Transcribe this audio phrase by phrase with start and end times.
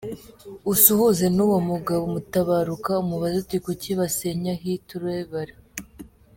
[0.73, 5.55] Usuhuze nuwo mugabo Mutabaruka umubaze uti kuki basenya Hit urebera??.